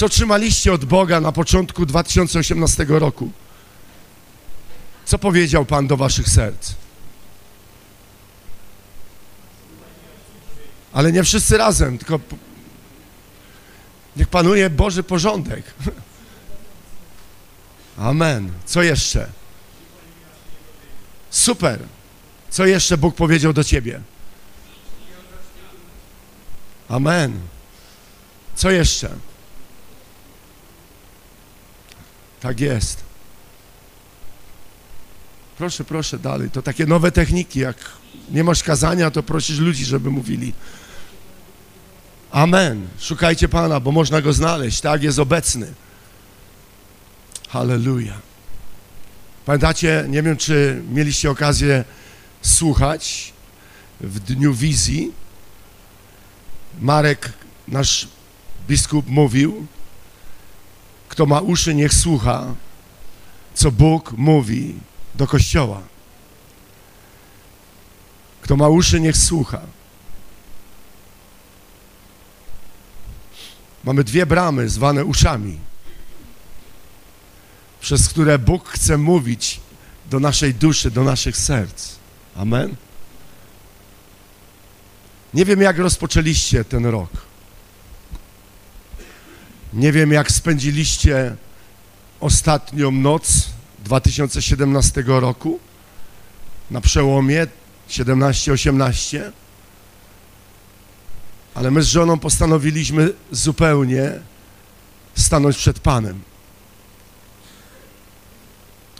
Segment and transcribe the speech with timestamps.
[0.00, 3.30] Co trzymaliście od Boga na początku 2018 roku?
[5.04, 6.72] Co powiedział Pan do waszych serc?
[10.92, 12.20] Ale nie wszyscy razem, tylko
[14.16, 15.64] niech panuje Boży porządek.
[17.96, 18.52] Amen.
[18.66, 19.28] Co jeszcze?
[21.30, 21.80] Super.
[22.50, 24.00] Co jeszcze Bóg powiedział do ciebie?
[26.88, 27.40] Amen.
[28.54, 29.29] Co jeszcze?
[32.40, 33.02] Tak jest.
[35.58, 36.50] Proszę, proszę dalej.
[36.50, 37.76] To takie nowe techniki, jak
[38.30, 40.52] nie masz kazania, to prosisz ludzi, żeby mówili.
[42.30, 42.88] Amen.
[42.98, 44.80] Szukajcie Pana, bo można Go znaleźć.
[44.80, 45.74] Tak, jest obecny.
[47.48, 48.14] Halleluja.
[49.46, 51.84] Pamiętacie, nie wiem, czy mieliście okazję
[52.42, 53.32] słuchać
[54.00, 55.12] w Dniu Wizji.
[56.80, 57.32] Marek,
[57.68, 58.08] nasz
[58.68, 59.66] biskup, mówił,
[61.10, 62.54] kto ma uszy, niech słucha,
[63.54, 64.74] co Bóg mówi
[65.14, 65.82] do Kościoła.
[68.42, 69.60] Kto ma uszy, niech słucha.
[73.84, 75.58] Mamy dwie bramy zwane uszami,
[77.80, 79.60] przez które Bóg chce mówić
[80.10, 81.92] do naszej duszy, do naszych serc.
[82.36, 82.76] Amen.
[85.34, 87.29] Nie wiem, jak rozpoczęliście ten rok.
[89.72, 91.36] Nie wiem, jak spędziliście
[92.20, 93.48] ostatnią noc
[93.84, 95.60] 2017 roku
[96.70, 97.46] na przełomie
[97.88, 99.20] 17-18,
[101.54, 104.12] ale my z żoną postanowiliśmy zupełnie
[105.14, 106.22] stanąć przed Panem.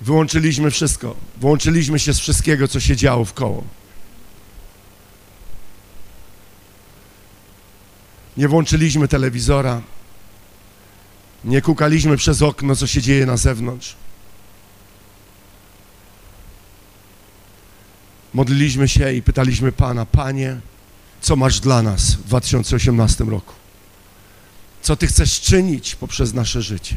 [0.00, 1.16] Wyłączyliśmy wszystko.
[1.36, 3.64] Wyłączyliśmy się z wszystkiego, co się działo w koło.
[8.36, 9.82] Nie włączyliśmy telewizora.
[11.44, 13.96] Nie kukaliśmy przez okno, co się dzieje na zewnątrz.
[18.34, 20.60] Modliliśmy się i pytaliśmy Pana, Panie,
[21.20, 23.54] co masz dla nas w 2018 roku?
[24.82, 26.96] Co Ty chcesz czynić poprzez nasze życie?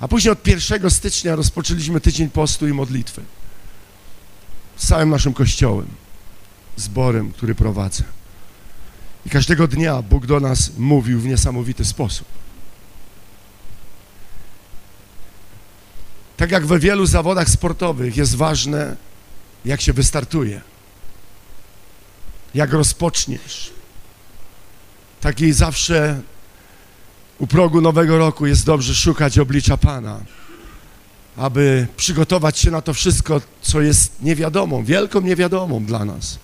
[0.00, 3.22] A później od 1 stycznia rozpoczęliśmy tydzień postu i modlitwy.
[4.76, 5.86] Z całym naszym kościołem,
[6.76, 8.04] zborem, który prowadzę.
[9.26, 12.26] I każdego dnia Bóg do nas mówił w niesamowity sposób.
[16.36, 18.96] Tak jak we wielu zawodach sportowych jest ważne,
[19.64, 20.60] jak się wystartuje,
[22.54, 23.72] jak rozpoczniesz.
[25.20, 26.20] Tak i zawsze
[27.38, 30.20] u progu nowego roku jest dobrze szukać oblicza Pana,
[31.36, 36.38] aby przygotować się na to wszystko, co jest niewiadomą, wielką niewiadomą dla nas.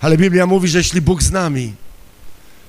[0.00, 1.74] Ale Biblia mówi, że jeśli Bóg z nami,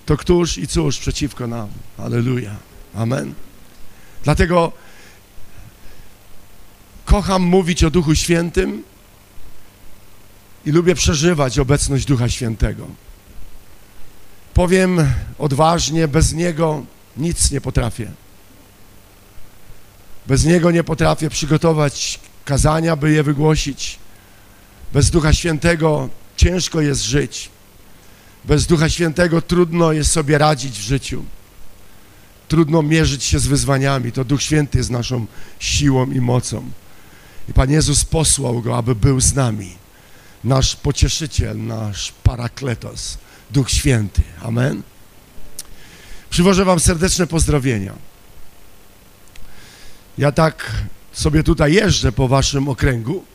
[0.06, 1.70] to któż i cóż przeciwko nam.
[1.98, 2.56] Aleluja.
[2.96, 3.34] Amen.
[4.24, 4.72] Dlatego
[7.10, 8.84] kocham mówić o Duchu Świętym
[10.66, 12.88] i lubię przeżywać obecność Ducha Świętego.
[14.54, 16.86] Powiem odważnie, bez Niego
[17.18, 18.12] nic nie potrafię.
[20.28, 24.00] Bez Niego nie potrafię przygotować kazania, by je wygłosić.
[24.94, 27.50] Bez Ducha Świętego ciężko jest żyć.
[28.46, 31.26] Bez Ducha Świętego trudno jest sobie radzić w życiu.
[32.48, 34.12] Trudno mierzyć się z wyzwaniami.
[34.12, 35.26] To Duch Święty jest naszą
[35.60, 36.72] siłą i mocą.
[37.50, 39.76] I Pan Jezus posłał Go, aby był z nami.
[40.44, 43.18] Nasz pocieszyciel, nasz parakletos,
[43.52, 44.22] Duch Święty.
[44.42, 44.82] Amen.
[46.30, 47.94] Przywożę Wam serdeczne pozdrowienia.
[50.18, 50.72] Ja tak
[51.12, 53.26] sobie tutaj jeżdżę po Waszym okręgu.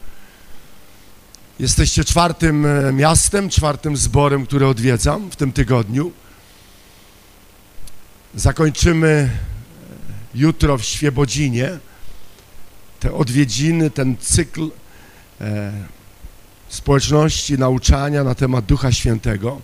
[1.59, 6.13] Jesteście czwartym e, miastem, czwartym zborem, które odwiedzam w tym tygodniu.
[8.35, 9.31] Zakończymy e,
[10.35, 11.79] jutro w Świebodzinie
[13.05, 14.71] te odwiedziny, ten cykl
[15.41, 15.73] e,
[16.69, 19.61] społeczności, nauczania na temat Ducha Świętego.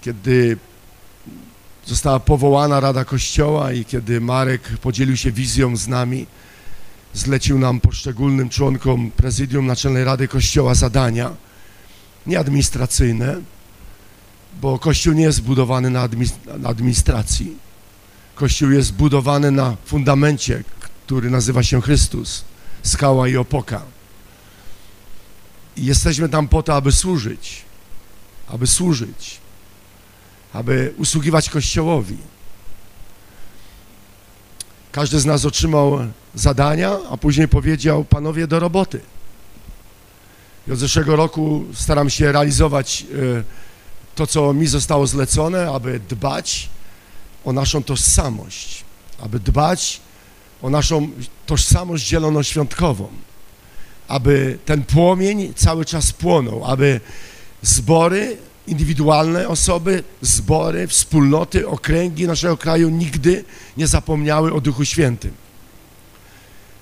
[0.00, 0.56] Kiedy
[1.86, 6.26] została powołana Rada Kościoła i kiedy Marek podzielił się wizją z nami,
[7.14, 11.30] zlecił nam poszczególnym członkom prezydium Naczelnej Rady Kościoła zadania,
[12.26, 13.40] nie administracyjne,
[14.60, 16.08] bo Kościół nie jest zbudowany na,
[16.64, 17.56] administracji.
[18.34, 20.64] Kościół jest zbudowany na fundamencie,
[21.08, 22.44] który nazywa się Chrystus,
[22.82, 23.82] skała i opoka.
[25.76, 27.62] I jesteśmy tam po to, aby służyć,
[28.48, 29.40] aby służyć,
[30.52, 32.16] aby usługiwać Kościołowi.
[34.92, 35.98] Każdy z nas otrzymał
[36.34, 39.00] zadania, a później powiedział, panowie, do roboty.
[40.66, 43.06] I od zeszłego roku staram się realizować
[43.38, 43.44] e,
[44.14, 46.68] to, co mi zostało zlecone, aby dbać
[47.44, 48.84] o naszą tożsamość,
[49.20, 50.07] aby dbać
[50.62, 51.08] o naszą
[51.46, 53.08] tożsamość zielonoświątkową,
[54.08, 57.00] aby ten płomień cały czas płonął, aby
[57.62, 63.44] zbory, indywidualne osoby, zbory, wspólnoty, okręgi naszego kraju nigdy
[63.76, 65.32] nie zapomniały o Duchu Świętym.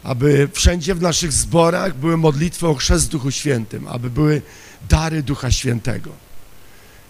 [0.03, 4.43] Aby wszędzie w naszych zborach były modlitwy o chrzest Duchu Świętym, aby były
[4.89, 6.11] dary Ducha Świętego.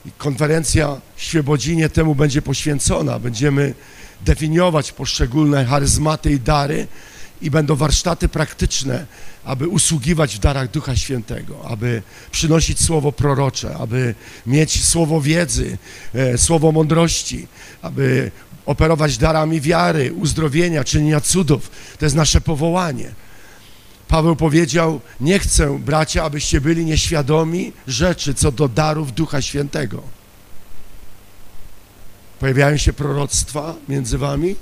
[0.07, 3.19] I konferencja w Świebodzinie temu będzie poświęcona.
[3.19, 3.75] Będziemy
[4.25, 6.87] definiować poszczególne charyzmaty i dary
[7.43, 9.07] i będą warsztaty praktyczne,
[9.45, 14.15] aby usługiwać w darach Ducha Świętego, aby przynosić słowo prorocze, aby
[14.47, 15.79] mieć słowo wiedzy,
[16.15, 17.47] e, słowo mądrości,
[17.83, 18.31] aby
[18.67, 21.71] operować darami wiary, uzdrowienia, czynienia cudów.
[21.99, 23.11] To jest nasze powołanie.
[24.09, 30.16] Paweł powiedział, nie chcę, bracia, abyście byli nieświadomi rzeczy co do darów Ducha Świętego.
[32.41, 34.57] Pojawiają się proroctwa między wami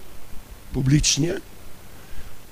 [0.73, 1.41] publicznie.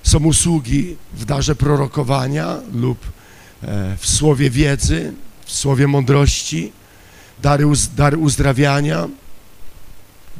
[0.03, 3.05] Są usługi w darze prorokowania lub
[3.63, 5.13] e, w słowie wiedzy,
[5.45, 6.71] w słowie mądrości,
[7.41, 7.65] dary,
[7.95, 9.07] dar uzdrawiania,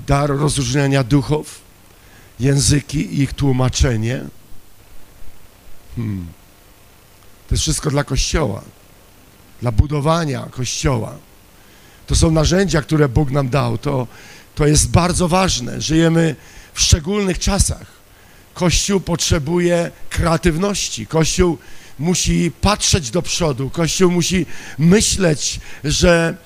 [0.07, 1.61] dar rozróżniania duchów,
[2.39, 4.21] języki i ich tłumaczenie.
[5.95, 6.25] Hmm.
[7.47, 8.61] To jest wszystko dla Kościoła,
[9.61, 11.15] dla budowania Kościoła.
[12.07, 13.77] To są narzędzia, które Bóg nam dał.
[13.77, 14.07] To,
[14.55, 15.81] to jest bardzo ważne.
[15.81, 16.35] Żyjemy
[16.73, 17.85] w szczególnych czasach.
[18.53, 21.07] Kościół potrzebuje kreatywności.
[21.07, 21.57] Kościół
[21.99, 23.69] musi patrzeć do przodu.
[23.69, 24.45] Kościół musi
[24.77, 26.37] myśleć, że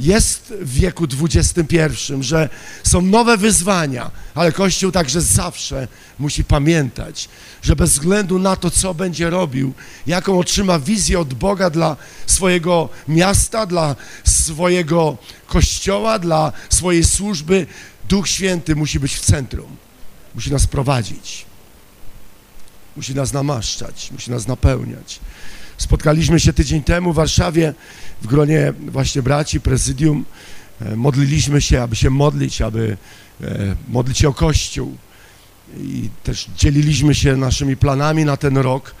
[0.00, 1.76] jest w wieku XXI,
[2.20, 2.48] że
[2.82, 7.28] są nowe wyzwania, ale Kościół także zawsze musi pamiętać,
[7.62, 9.72] że bez względu na to, co będzie robił,
[10.06, 11.96] jaką otrzyma wizję od Boga dla
[12.26, 15.16] swojego miasta, dla swojego
[15.46, 17.66] kościoła, dla swojej służby,
[18.08, 19.76] Duch Święty musi być w centrum,
[20.34, 21.46] musi nas prowadzić,
[22.96, 25.20] musi nas namaszczać, musi nas napełniać.
[25.78, 27.74] Spotkaliśmy się tydzień temu w Warszawie
[28.22, 30.24] w gronie właśnie braci, prezydium.
[30.80, 32.96] E, modliliśmy się, aby się modlić, aby
[33.40, 34.96] e, modlić się o Kościół.
[35.76, 38.94] I też dzieliliśmy się naszymi planami na ten rok.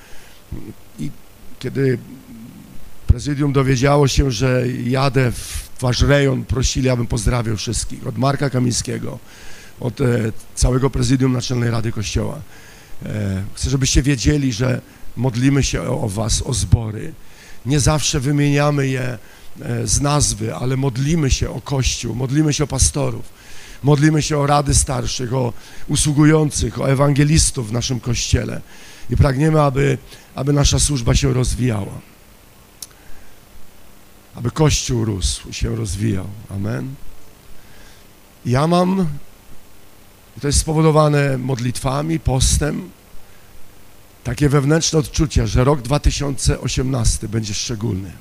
[0.98, 1.10] I
[1.58, 1.98] kiedy
[3.06, 8.06] prezydium dowiedziało się, że jadę w wasz rejon, prosili, abym pozdrawiał wszystkich.
[8.06, 9.18] Od Marka Kamińskiego,
[9.80, 12.40] od e, całego prezydium Naczelnej Rady Kościoła.
[13.54, 14.80] Chcę, żebyście wiedzieli, że
[15.16, 17.12] modlimy się o was, o zbory.
[17.66, 19.18] Nie zawsze wymieniamy je
[19.60, 23.24] e, z nazwy, ale modlimy się o Kościół, modlimy się o pastorów,
[23.82, 25.52] modlimy się o rady starszych, o
[25.88, 28.60] usługujących, o ewangelistów w naszym Kościele
[29.10, 29.98] i pragniemy, aby,
[30.34, 32.00] aby nasza służba się rozwijała.
[34.34, 36.26] Aby Kościół rósł, się rozwijał.
[36.50, 36.94] Amen.
[38.46, 39.06] Ja mam,
[40.40, 42.90] to jest spowodowane modlitwami, postem,
[44.24, 48.12] takie wewnętrzne odczucie, że rok 2018 będzie szczególny,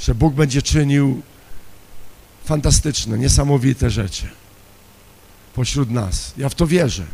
[0.00, 1.22] że Bóg będzie czynił
[2.44, 4.28] fantastyczne, niesamowite rzeczy
[5.54, 6.32] pośród nas.
[6.36, 7.04] Ja w to wierzę.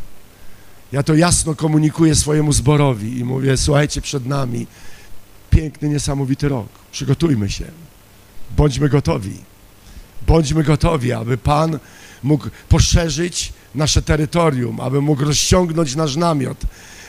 [0.93, 4.66] Ja to jasno komunikuję swojemu zborowi i mówię, słuchajcie, przed nami
[5.50, 6.69] piękny, niesamowity rok.
[6.93, 7.64] Przygotujmy się.
[8.56, 9.37] Bądźmy gotowi.
[10.26, 11.78] Bądźmy gotowi, aby Pan
[12.22, 16.58] mógł poszerzyć nasze terytorium, aby mógł rozciągnąć nasz namiot,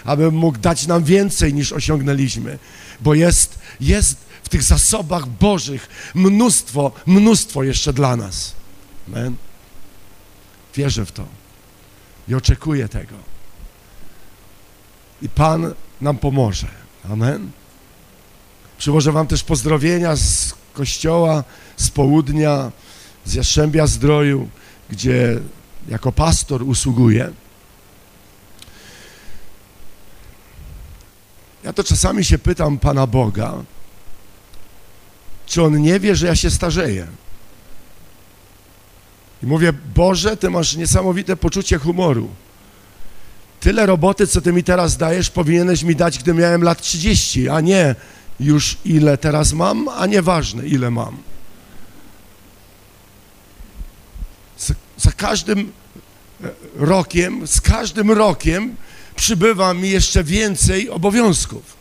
[0.06, 2.60] aby mógł dać nam więcej niż osiągnęliśmy,
[3.02, 8.56] bo jest, jest w tych zasobach Bożych mnóstwo, mnóstwo jeszcze dla nas.
[9.08, 9.36] Amen.
[10.76, 11.26] Wierzę w to
[12.28, 13.16] i oczekuję tego.
[15.22, 16.68] I Pan nam pomoże.
[17.10, 17.52] Amen.
[18.78, 21.44] Przywożę Wam też pozdrowienia z kościoła,
[21.78, 22.72] z południa,
[23.26, 24.50] z Jastrzębia Zdroju,
[24.90, 25.40] gdzie
[25.88, 27.32] jako pastor usługuję.
[31.70, 33.54] Ja to czasami się pytam Pana Boga,
[35.46, 37.08] czy On nie wie, że ja się starzeję.
[39.44, 42.30] I mówię, Boże, Ty masz niesamowite poczucie humoru.
[43.60, 47.62] Tyle roboty, co Ty mi teraz dajesz, powinieneś mi dać, gdy miałem lat 30, a
[47.62, 47.96] nie
[48.40, 51.18] już ile teraz mam, a nieważne ile mam.
[54.58, 55.72] Za, za każdym
[56.44, 58.76] e, rokiem, z każdym rokiem
[59.20, 61.80] przybywa mi jeszcze więcej obowiązków.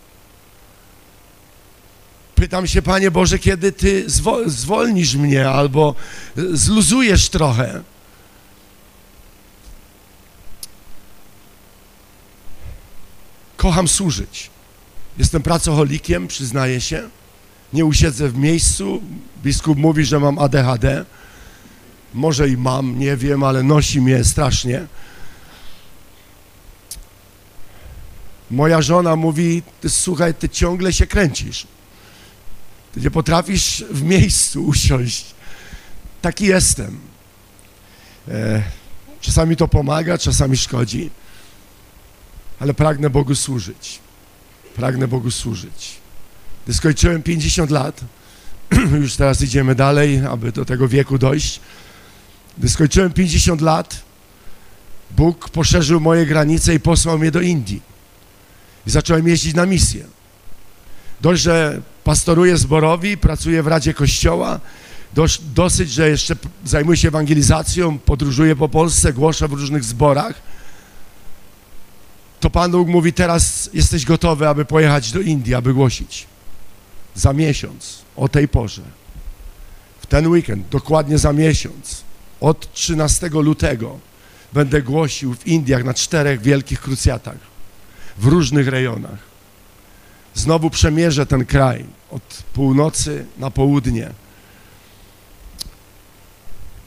[2.35, 4.05] Pytam się, Panie Boże, kiedy Ty
[4.47, 5.95] zwolnisz mnie albo
[6.37, 7.83] zluzujesz trochę.
[13.57, 14.51] Kocham służyć.
[15.19, 17.09] Jestem pracocholikiem, przyznaję się.
[17.73, 19.03] Nie usiedzę w miejscu.
[19.43, 21.05] Biskup mówi, że mam ADHD.
[22.15, 24.87] Może i mam, nie wiem, ale nosi mnie strasznie.
[28.51, 31.67] Moja żona mówi, ty, słuchaj, ty ciągle się kręcisz.
[32.95, 35.25] Ty nie potrafisz w miejscu usiąść.
[36.23, 36.99] Taki jestem.
[38.29, 38.63] E,
[39.21, 41.11] czasami to pomaga, czasami szkodzi,
[42.61, 43.99] ale pragnę Bogu służyć.
[44.77, 45.97] Pragnę Bogu służyć.
[46.65, 48.01] Gdy skończyłem 50 lat,
[49.01, 51.61] już teraz idziemy dalej, aby do tego wieku dojść.
[52.59, 54.03] Gdy skończyłem 50 lat,
[55.11, 57.88] Bóg poszerzył moje granice i posłał mnie do Indii.
[58.87, 60.05] I zacząłem jeździć na misję.
[61.21, 64.61] Dość, że pastoruję zborowi, pracuję w Radzie Kościoła,
[65.15, 70.35] dość, dosyć, że jeszcze zajmuję się ewangelizacją, podróżuję po Polsce, głoszę w różnych zborach,
[72.41, 76.27] to Pan Bóg mówi, teraz jesteś gotowy, aby pojechać do Indii, aby głosić.
[77.15, 78.83] Za miesiąc, o tej porze,
[80.01, 82.03] w ten weekend, dokładnie za miesiąc,
[82.41, 83.99] od 13 lutego,
[84.53, 87.39] będę głosił w Indiach na czterech wielkich krucjatach,
[88.19, 89.19] w różnych rejonach.
[90.35, 94.11] Znowu przemierzę ten kraj od północy na południe.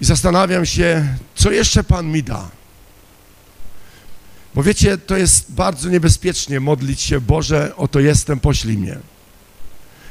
[0.02, 2.50] I zastanawiam się, co jeszcze Pan mi da.
[4.56, 8.98] Bo wiecie, to jest bardzo niebezpiecznie modlić się, Boże, oto jestem, poślij mnie.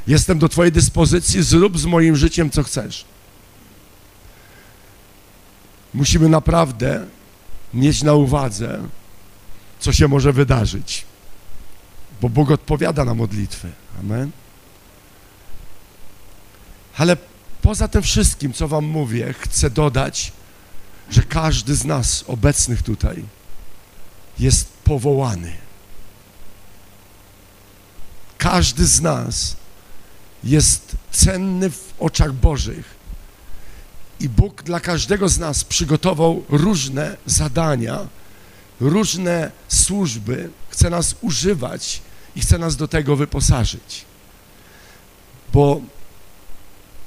[0.06, 3.04] Jestem do Twojej dyspozycji, zrób z moim życiem, co chcesz.
[5.94, 7.06] Musimy naprawdę
[7.74, 8.82] mieć na uwadze,
[9.80, 11.04] co się może wydarzyć,
[12.20, 13.72] bo Bóg odpowiada na modlitwy.
[14.00, 14.30] Amen.
[16.96, 17.16] Ale
[17.62, 20.32] poza tym wszystkim, co Wam mówię, chcę dodać,
[21.10, 23.24] że każdy z nas obecnych tutaj
[24.38, 25.52] jest powołany.
[28.38, 29.56] Każdy z nas
[30.44, 33.00] jest cenny w oczach Bożych.
[34.20, 37.98] I Bóg dla każdego z nas przygotował różne zadania,
[38.80, 42.02] różne służby, chce nas używać
[42.37, 44.04] i chce nas do tego wyposażyć.
[45.52, 45.80] Bo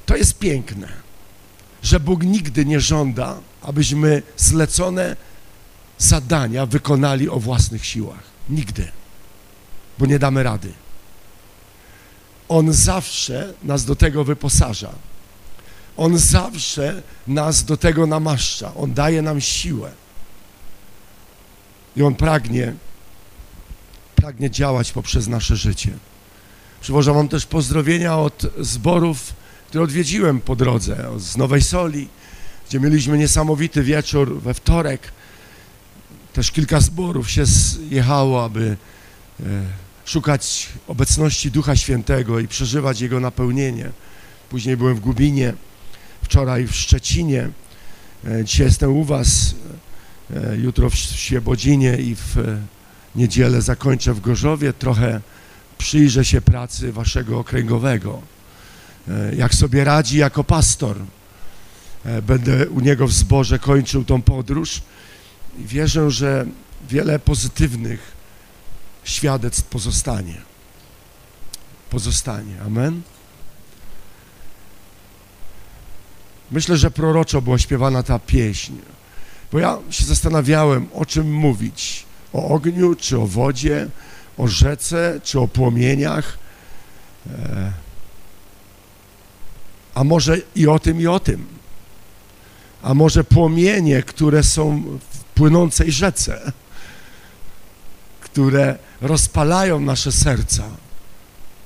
[0.06, 0.88] to jest piękne,
[1.84, 5.15] że Bóg nigdy nie żąda, abyśmy zlecone
[5.98, 8.24] zadania wykonali o własnych siłach.
[8.50, 8.92] Nigdy.
[10.00, 10.74] Bo nie damy rady.
[12.50, 14.92] On zawsze nas do tego wyposaża.
[15.98, 18.75] On zawsze nas do tego namaszcza.
[18.75, 19.92] On daje nam siłę.
[21.96, 22.74] I On pragnie,
[24.24, 25.92] pragnie działać poprzez nasze życie.
[26.82, 29.34] Przywożę Wam też pozdrowienia od zborów,
[29.68, 32.08] które odwiedziłem po drodze, z Nowej Soli,
[32.70, 35.12] gdzie mieliśmy niesamowity wieczór we wtorek.
[36.34, 38.77] Też kilka zborów się zjechało, aby
[39.39, 39.44] e,
[40.06, 43.89] szukać obecności Ducha Świętego i przeżywać Jego napełnienie.
[44.50, 45.53] Później byłem w Gubinie,
[46.22, 47.50] wczoraj w Szczecinie,
[48.27, 49.56] e, dzisiaj jestem u Was,
[50.36, 52.36] e, jutro w Świebodzinie i w
[53.15, 54.74] niedzielę zakończę w Gorzowie.
[54.74, 55.22] Trochę
[55.77, 58.22] przyjrzę się pracy Waszego okręgowego,
[59.38, 60.98] jak sobie radzi jako pastor.
[62.27, 64.82] Będę u niego w zborze kończył tą podróż
[65.60, 66.46] i wierzę, że
[66.89, 68.12] wiele pozytywnych
[69.03, 70.41] świadectw pozostanie.
[71.89, 72.62] Pozostanie.
[72.65, 73.01] Amen.
[76.51, 78.74] Myślę, że proroczo była śpiewana ta pieśń,
[79.51, 82.05] bo ja się zastanawiałem, o czym mówić.
[82.34, 83.88] O ogniu, czy o wodzie,
[84.38, 86.38] o rzece, czy o płomieniach.
[87.30, 87.72] E,
[89.94, 91.48] a może i o tym, i o tym.
[92.82, 96.52] A może płomienie, które są w płynącej rzece,
[98.22, 100.63] które rozpalają nasze serca.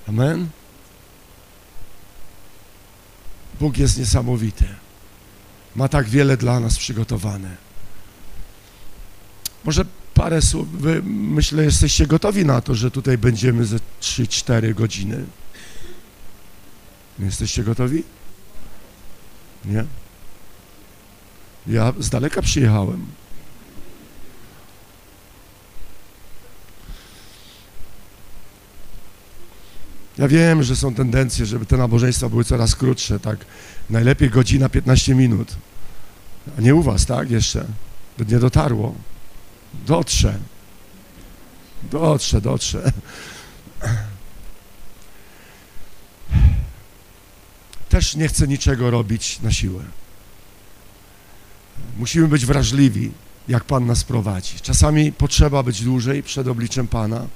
[0.08, 0.50] Amen.
[3.60, 4.66] Bóg jest niesamowity.
[5.76, 7.56] Ma tak wiele dla nas przygotowane.
[9.64, 9.86] Może
[10.18, 15.26] parę słów, wy myślę, jesteście gotowi na to, że tutaj będziemy ze 3-4 godziny.
[17.20, 18.04] Jesteście gotowi?
[19.66, 19.86] Nie?
[21.68, 23.06] Ja z daleka przyjechałem.
[30.18, 33.46] Ja wiem, że są tendencje, żeby te nabożeństwa były coraz krótsze, tak?
[33.90, 35.56] Najlepiej godzina, 15 minut.
[36.58, 37.32] A nie u was, tak?
[37.32, 37.66] Jeszcze.
[38.30, 38.96] Nie dotarło.
[39.86, 40.40] Dotrze.
[41.84, 42.92] Dotrze, dotrze.
[47.90, 49.84] Też nie chcę niczego robić na siłę.
[51.98, 53.12] Musimy być wrażliwi,
[53.48, 54.60] jak Pan nas prowadzi.
[54.60, 57.28] Czasami potrzeba być dłużej przed obliczem Pana,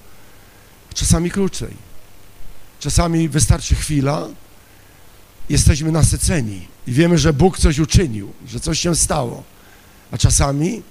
[0.94, 1.92] czasami krócej.
[2.80, 4.28] Czasami wystarczy chwila,
[5.50, 9.44] jesteśmy nasyceni i wiemy, że Bóg coś uczynił, że coś się stało.
[10.12, 10.82] A czasami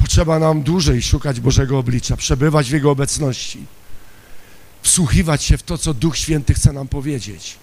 [0.00, 3.64] potrzeba nam dłużej szukać Bożego oblicza, przebywać w Jego obecności,
[4.82, 7.56] wsłuchiwać się w to, co Duch Święty chce nam powiedzieć.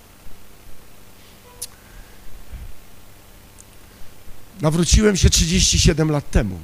[4.62, 6.60] Nawróciłem się 37 lat temu.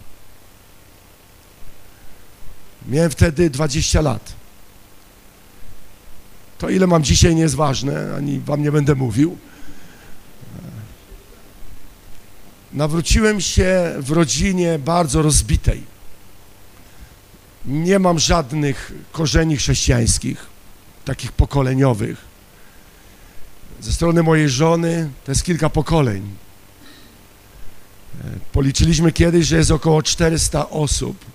[2.88, 4.34] Miałem wtedy 20 lat.
[6.58, 9.38] To ile mam dzisiaj nie jest ważne, ani wam nie będę mówił.
[12.74, 15.84] Nawróciłem się w rodzinie bardzo rozbitej.
[17.66, 20.46] Nie mam żadnych korzeni chrześcijańskich,
[21.06, 22.18] takich pokoleniowych.
[23.82, 26.30] Ze strony mojej żony to jest kilka pokoleń.
[28.52, 31.26] Policzyliśmy kiedyś, że jest około 400 osób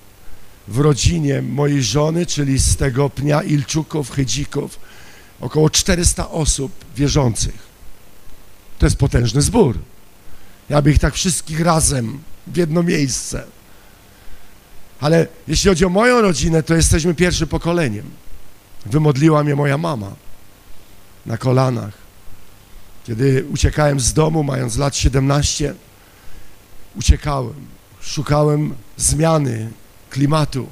[0.68, 4.78] w rodzinie mojej żony, czyli z tego pnia Ilczuków, Chydzików,
[5.40, 7.68] około 400 osób wierzących.
[8.78, 9.78] To jest potężny zbór.
[10.71, 13.45] Ja bych tak wszystkich razem w jedno miejsce.
[15.01, 18.11] Ale jeśli chodzi o moją rodzinę, to jesteśmy pierwszym pokoleniem.
[18.87, 20.13] Wymodliła mnie moja mama
[21.27, 21.95] na kolanach.
[23.07, 25.75] Kiedy uciekałem z domu, mając lat 17,
[26.97, 27.55] uciekałem,
[28.01, 29.71] szukałem zmiany
[30.11, 30.67] klimatu,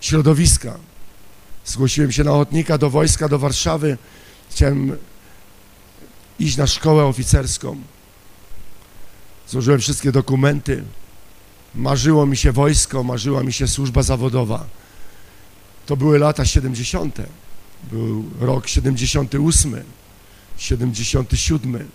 [0.00, 0.74] środowiska.
[1.64, 3.98] Zgłosiłem się na ochotnika do wojska, do Warszawy.
[4.50, 4.96] Chciałem
[6.38, 7.76] iść na szkołę oficerską.
[9.52, 10.84] Złożyłem wszystkie dokumenty.
[11.74, 14.66] Marzyło mi się wojsko, marzyła mi się służba zawodowa.
[15.86, 17.16] To były lata 70.
[17.90, 19.82] Był rok 78,
[20.56, 21.88] 77.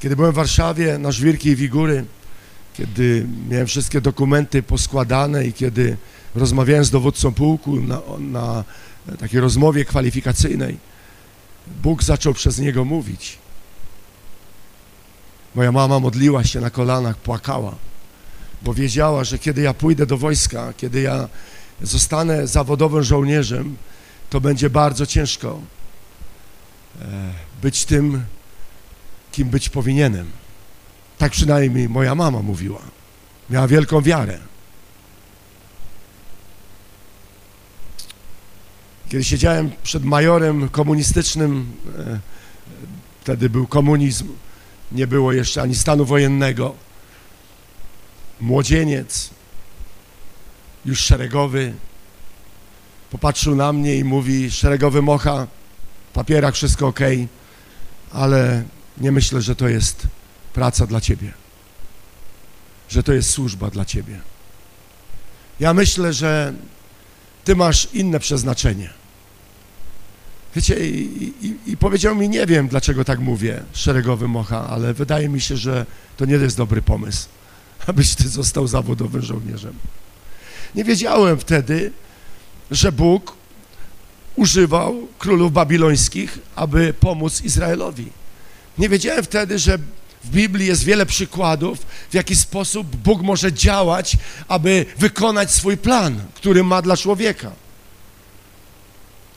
[0.00, 2.04] Kiedy byłem w Warszawie na Żwirki i Wigury,
[2.74, 5.96] kiedy miałem wszystkie dokumenty poskładane i kiedy
[6.34, 8.64] rozmawiałem z dowódcą pułku na, na
[9.18, 10.78] takiej rozmowie kwalifikacyjnej,
[11.82, 13.38] Bóg zaczął przez niego mówić.
[15.54, 17.74] Moja mama modliła się na kolanach, płakała,
[18.62, 21.28] bo wiedziała, że kiedy ja pójdę do wojska, kiedy ja
[21.82, 23.76] zostanę zawodowym żołnierzem,
[24.30, 25.60] to będzie bardzo ciężko
[27.00, 27.06] e,
[27.62, 28.24] być tym,
[29.32, 30.30] kim być powinienem.
[31.18, 32.82] Tak przynajmniej moja mama mówiła.
[33.50, 34.38] Miała wielką wiarę.
[39.08, 42.20] Kiedy siedziałem przed majorem komunistycznym, e,
[43.20, 44.28] wtedy był komunizm,
[44.92, 46.74] nie było jeszcze ani stanu wojennego.
[48.40, 49.30] Młodzieniec,
[50.84, 51.72] już szeregowy,
[53.10, 55.46] popatrzył na mnie i mówi, szeregowy mocha,
[56.10, 57.00] w papierach wszystko ok,
[58.12, 58.64] ale
[58.98, 60.06] nie myślę, że to jest
[60.52, 61.32] praca dla Ciebie,
[62.88, 64.20] że to jest służba dla Ciebie.
[65.60, 66.54] Ja myślę, że
[67.44, 68.99] Ty masz inne przeznaczenie.
[70.56, 75.28] Wiecie, i, i, i, powiedział mi, nie wiem, dlaczego tak mówię, szeregowy mocha, ale wydaje
[75.28, 75.86] mi się, że
[76.16, 77.28] to nie jest dobry pomysł,
[77.86, 79.74] abyś ty został zawodowym żołnierzem.
[80.74, 81.92] Nie wiedziałem wtedy,
[82.70, 83.36] że Bóg
[84.36, 88.06] używał królów babilońskich, aby pomóc Izraelowi.
[88.78, 89.78] Nie wiedziałem wtedy, że
[90.24, 91.78] w Biblii jest wiele przykładów,
[92.10, 94.16] w jaki sposób Bóg może działać,
[94.48, 97.52] aby wykonać swój plan, który ma dla człowieka.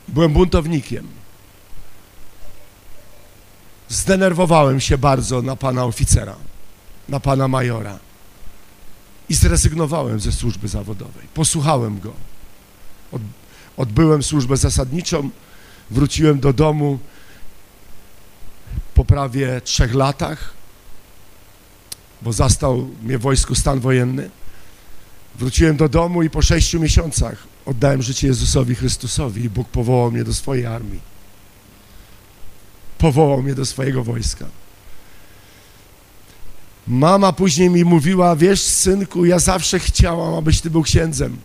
[0.08, 1.08] Byłem buntownikiem.
[3.90, 6.36] Zdenerwowałem się bardzo na pana oficera,
[7.10, 8.00] na pana majora
[9.30, 11.28] i zrezygnowałem ze służby zawodowej.
[11.34, 12.14] Posłuchałem go.
[13.12, 13.22] Od,
[13.78, 15.30] odbyłem służbę zasadniczą,
[15.92, 17.00] wróciłem do domu
[18.94, 20.54] po prawie trzech latach,
[22.22, 24.30] bo zastał mnie w wojsku stan wojenny.
[25.36, 30.24] Wróciłem do domu i po sześciu miesiącach oddałem życie Jezusowi Chrystusowi i Bóg powołał mnie
[30.24, 31.00] do swojej armii.
[32.98, 34.46] Powołał mnie do swojego wojska.
[36.88, 41.38] Mama później mi mówiła, wiesz synku, ja zawsze chciałam, abyś ty był księdzem.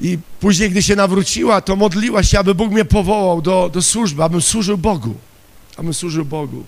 [0.00, 4.22] I później, gdy się nawróciła, to modliła się, aby Bóg mnie powołał do, do służby,
[4.22, 5.14] abym służył Bogu.
[5.76, 6.64] Abym służył Bogu.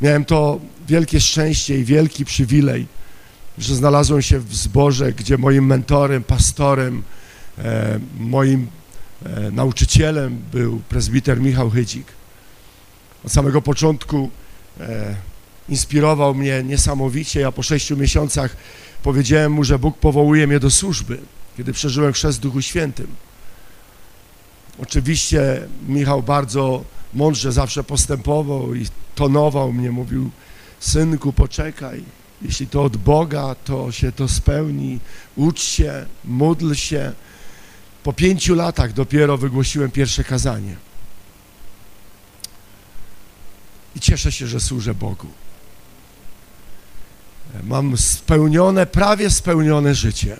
[0.00, 2.86] Miałem to wielkie szczęście i wielki przywilej,
[3.58, 7.02] że znalazłem się w zborze, gdzie moim mentorem, pastorem,
[7.58, 8.66] e, moim
[9.24, 12.06] e, nauczycielem był prezbiter Michał Chydzik.
[13.24, 14.30] Od samego początku
[14.80, 15.14] e,
[15.68, 17.40] inspirował mnie niesamowicie.
[17.40, 18.56] Ja po sześciu miesiącach
[19.02, 21.18] powiedziałem mu, że Bóg powołuje mnie do służby,
[21.56, 23.06] kiedy przeżyłem chrzest w Duchu Świętym.
[24.82, 30.30] Oczywiście Michał bardzo mądrze zawsze postępował i tonował mnie, mówił,
[30.80, 32.04] synku, poczekaj,
[32.42, 35.00] jeśli to od Boga, to się to spełni,
[35.36, 37.12] ucz się, módl się.
[38.02, 40.76] Po pięciu latach dopiero wygłosiłem pierwsze kazanie.
[43.96, 45.26] I cieszę się, że służę Bogu.
[47.62, 50.36] Mam spełnione, prawie spełnione życie.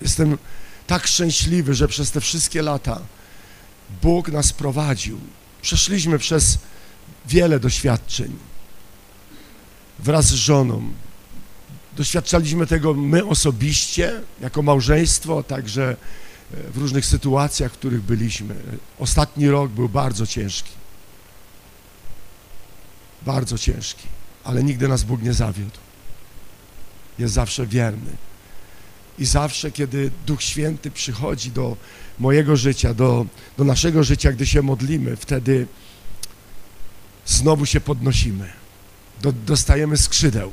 [0.00, 0.38] Jestem
[0.86, 3.00] tak szczęśliwy, że przez te wszystkie lata
[4.02, 5.20] Bóg nas prowadził.
[5.62, 6.58] Przeszliśmy przez
[7.26, 8.36] wiele doświadczeń
[9.98, 10.92] wraz z żoną.
[11.96, 15.96] Doświadczaliśmy tego my osobiście, jako małżeństwo, także
[16.54, 18.54] e, w różnych sytuacjach, w których byliśmy.
[18.98, 20.70] Ostatni rok był bardzo ciężki.
[23.22, 24.08] Bardzo ciężki,
[24.44, 25.78] ale nigdy nas Bóg nie zawiódł.
[27.18, 28.10] Jest zawsze wierny.
[29.18, 31.76] I zawsze, kiedy Duch Święty przychodzi do
[32.18, 33.26] mojego życia, do,
[33.58, 35.66] do naszego życia, gdy się modlimy, wtedy
[37.26, 38.52] znowu się podnosimy,
[39.22, 40.52] do, dostajemy skrzydeł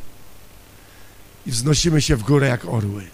[1.45, 3.08] i wznosimy się w górę jak orły.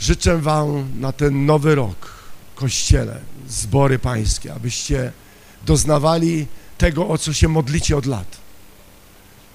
[0.00, 2.14] Życzę Wam na ten nowy rok,
[2.54, 5.12] Kościele, zbory pańskie, abyście
[5.66, 6.46] doznawali
[6.78, 8.36] tego, o co się modlicie od lat.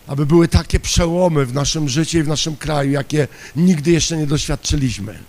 [0.08, 4.28] Aby były takie przełomy w naszym życiu i w naszym kraju, jakie nigdy jeszcze nie
[4.28, 5.20] doświadczyliśmy.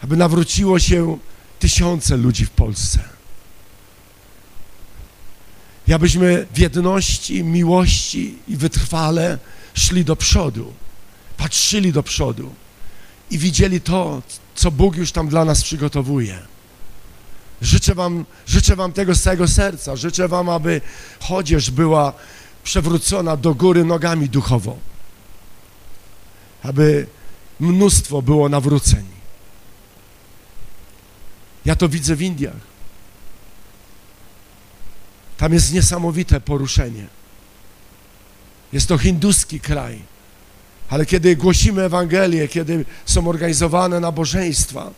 [0.00, 1.18] Aby nawróciło się
[1.58, 3.11] tysiące ludzi w Polsce
[5.92, 9.38] abyśmy w jedności, miłości i wytrwale
[9.74, 10.72] szli do przodu,
[11.36, 12.54] patrzyli do przodu
[13.30, 14.22] i widzieli to,
[14.54, 16.38] co Bóg już tam dla nas przygotowuje.
[17.62, 19.96] Życzę wam, życzę wam tego z całego serca.
[19.96, 20.80] Życzę wam, aby
[21.20, 22.12] chodzież była
[22.64, 24.76] przewrócona do góry nogami duchowo.
[26.62, 27.06] Aby
[27.60, 29.04] mnóstwo było nawróceń.
[31.64, 32.71] Ja to widzę w Indiach.
[35.42, 37.06] Tam jest niesamowite poruszenie.
[38.72, 40.02] Jest to hinduski kraj.
[40.88, 44.90] Ale kiedy głosimy Ewangelię, kiedy są organizowane nabożeństwa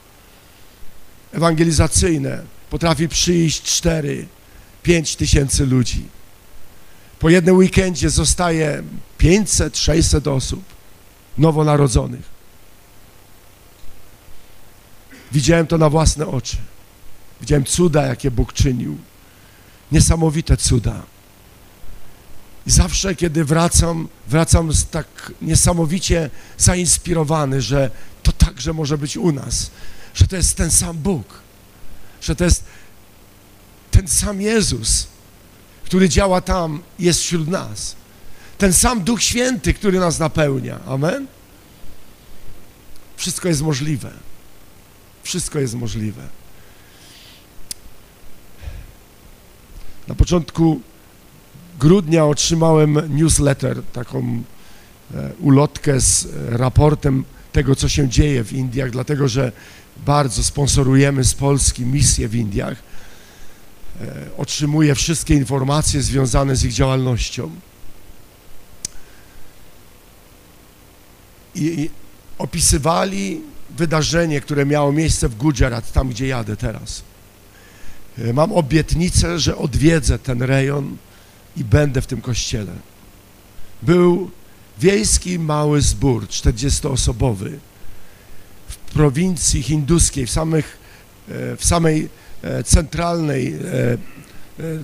[1.32, 4.26] ewangelizacyjne, potrafi przyjść 4,
[4.82, 6.06] 5 tysięcy ludzi.
[7.18, 8.82] Po jednym weekendzie zostaje
[9.18, 10.64] 500, 600 osób
[11.38, 12.24] nowonarodzonych.
[15.32, 16.56] Widziałem to na własne oczy.
[17.40, 18.98] Widziałem cuda, jakie Bóg czynił
[19.94, 21.02] niesamowite cuda.
[22.66, 27.90] I zawsze, kiedy wracam, wracam tak niesamowicie zainspirowany, że
[28.22, 29.70] to także może być u nas,
[30.14, 31.40] że to jest ten sam Bóg,
[32.20, 32.64] że to jest
[33.90, 35.06] ten sam Jezus,
[35.84, 37.96] który działa tam, jest wśród nas.
[38.58, 40.80] Ten sam Duch Święty, który nas napełnia.
[40.86, 41.26] Amen?
[43.16, 44.10] Wszystko jest możliwe.
[45.22, 46.28] Wszystko jest możliwe.
[50.08, 50.80] Na początku
[51.80, 54.42] grudnia otrzymałem newsletter, taką
[55.14, 59.52] e, ulotkę z e, raportem tego, co się dzieje w Indiach, dlatego że
[60.06, 62.82] bardzo sponsorujemy z Polski misję w Indiach.
[64.00, 67.50] E, otrzymuję wszystkie informacje związane z ich działalnością.
[71.54, 71.90] I
[72.38, 73.40] opisywali
[73.70, 77.02] wydarzenie, które miało miejsce w Gujarat, tam gdzie jadę teraz.
[78.18, 80.96] E, mam obietnicę, że odwiedzę ten rejon
[81.56, 82.72] i będę w tym kościele.
[83.82, 84.30] Był
[84.78, 87.50] wiejski mały zbór, 40-osobowy,
[88.68, 90.78] w prowincji hinduskiej, w, samych,
[91.28, 92.08] e, w samej
[92.42, 93.58] e, centralnej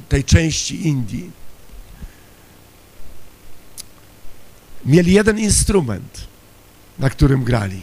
[0.08, 1.30] tej części Indii.
[4.86, 6.26] Mieli jeden instrument,
[6.98, 7.82] na którym grali.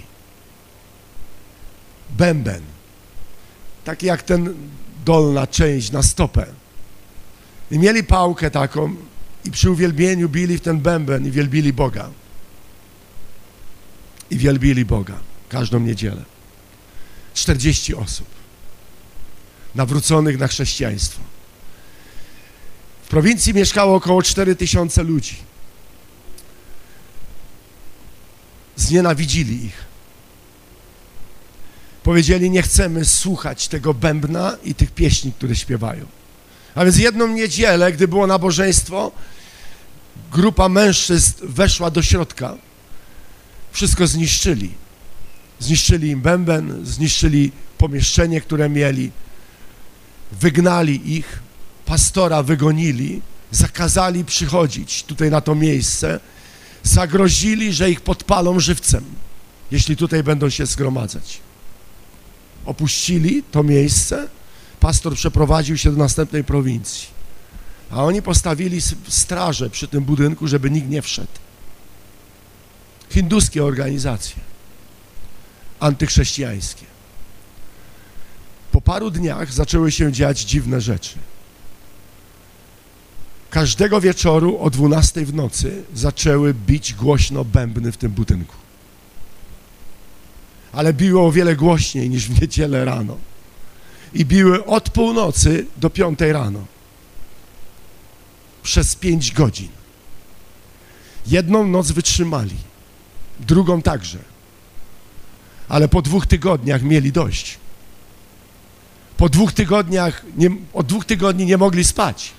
[2.10, 2.62] Bęben.
[3.84, 4.54] Taki jak ten
[5.08, 6.46] dolna część na stopę.
[7.72, 8.96] I mieli pałkę taką
[9.46, 12.10] i przy uwielbieniu bili w ten bęben i wielbili Boga.
[14.30, 16.24] I wielbili Boga każdą niedzielę.
[17.34, 18.28] 40 osób
[19.76, 21.22] nawróconych na chrześcijaństwo.
[23.04, 25.36] W prowincji mieszkało około 4 tysiące ludzi.
[28.76, 29.87] Znienawidzili ich.
[32.08, 36.06] Powiedzieli, nie chcemy słuchać tego bębna i tych pieśni, które śpiewają.
[36.76, 39.12] A więc jedną niedzielę, gdy było nabożeństwo,
[40.32, 42.56] grupa mężczyzn weszła do środka.
[43.72, 44.74] Wszystko zniszczyli.
[45.60, 49.12] Zniszczyli im bęben, zniszczyli pomieszczenie, które mieli.
[50.32, 51.40] Wygnali ich,
[51.86, 56.20] pastora wygonili, zakazali przychodzić tutaj na to miejsce,
[56.84, 59.04] zagrozili, że ich podpalą żywcem,
[59.72, 61.47] jeśli tutaj będą się zgromadzać
[62.68, 64.28] opuścili to miejsce,
[64.80, 67.08] pastor przeprowadził się do następnej prowincji.
[67.92, 71.32] A oni postawili straże przy tym budynku, żeby nikt nie wszedł.
[73.10, 74.36] Hinduskie organizacje.
[75.80, 76.86] antychrześcijańskie.
[78.72, 81.18] Po paru dniach zaczęły się dziać dziwne rzeczy.
[83.50, 88.56] Każdego wieczoru o 12 w nocy zaczęły bić głośno bębny w tym budynku.
[90.78, 93.18] Ale biły o wiele głośniej niż w niedzielę rano.
[94.14, 96.66] I biły od północy do piątej rano.
[98.64, 99.70] Przez pięć godzin.
[101.28, 102.56] Jedną noc wytrzymali,
[103.40, 104.18] drugą także.
[105.70, 107.58] Ale po dwóch tygodniach mieli dość.
[109.18, 112.32] Po dwóch tygodniach, nie, od dwóch tygodni nie mogli spać.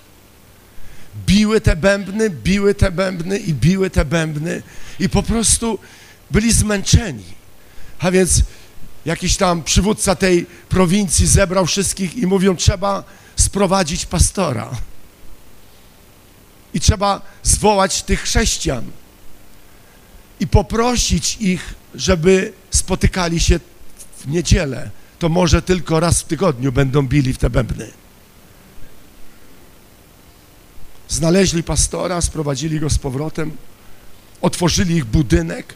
[1.27, 4.63] Biły te bębny, biły te bębny i biły te bębny
[5.01, 5.79] i po prostu
[6.31, 7.38] byli zmęczeni.
[7.99, 8.43] A więc
[9.05, 13.05] jakiś tam przywódca tej prowincji zebrał wszystkich i mówią, trzeba
[13.37, 14.71] sprowadzić pastora.
[16.75, 18.85] I trzeba zwołać tych chrześcijan
[20.41, 23.61] i poprosić ich, żeby spotykali się
[24.19, 24.91] w niedzielę.
[25.19, 27.91] To może tylko raz w tygodniu będą bili w te bębny.
[31.09, 33.57] Znaleźli pastora, sprowadzili go z powrotem,
[34.41, 35.75] otworzyli ich budynek,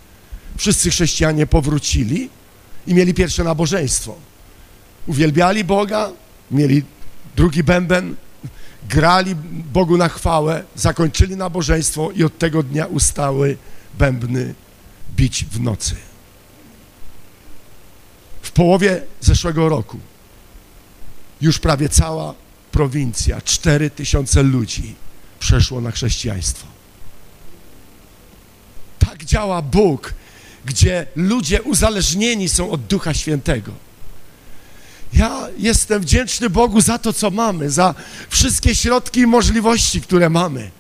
[0.57, 2.31] wszyscy chrześcijanie powrócili
[2.87, 4.17] i mieli pierwsze nabożeństwo.
[5.07, 6.11] Uwielbiali Boga,
[6.51, 6.83] mieli
[7.37, 8.17] drugi bęben,
[8.88, 9.35] grali
[9.73, 13.57] Bogu na chwałę, zakończyli nabożeństwo i od tego dnia ustały
[13.99, 14.55] bębny
[15.17, 15.95] bić w nocy.
[18.43, 19.99] W połowie zeszłego roku
[21.41, 22.35] już prawie cała
[22.73, 24.95] prowincja, cztery tysiące ludzi
[25.38, 26.67] przeszło na chrześcijaństwo.
[28.99, 30.15] Tak działa Bóg,
[30.64, 33.72] gdzie ludzie uzależnieni są od Ducha Świętego.
[35.12, 37.94] Ja jestem wdzięczny Bogu za to, co mamy, za
[38.29, 40.70] wszystkie środki i możliwości, które mamy.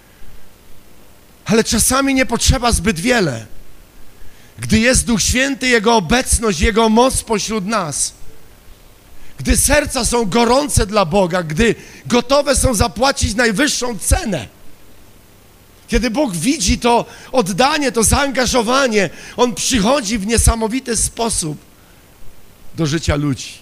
[1.44, 3.46] Ale czasami nie potrzeba zbyt wiele.
[4.58, 8.12] Gdy jest Duch Święty, Jego obecność, Jego moc pośród nas,
[9.38, 11.74] gdy serca są gorące dla Boga, gdy
[12.06, 14.48] gotowe są zapłacić najwyższą cenę,
[15.88, 21.58] kiedy Bóg widzi to oddanie, to zaangażowanie, On przychodzi w niesamowity sposób
[22.74, 23.52] do życia ludzi.